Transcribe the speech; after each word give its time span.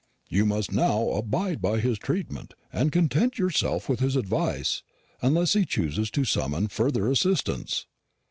"You 0.31 0.47
must 0.47 0.71
now 0.71 1.09
abide 1.11 1.61
by 1.61 1.79
his 1.79 1.99
treatment, 1.99 2.55
and 2.73 2.91
content 2.91 3.37
yourself 3.37 3.87
with 3.87 3.99
his 3.99 4.15
advice, 4.15 4.81
unless 5.21 5.53
he 5.53 5.63
chooses 5.63 6.09
to 6.09 6.25
summon 6.25 6.69
further 6.69 7.07
assistance." 7.11 7.85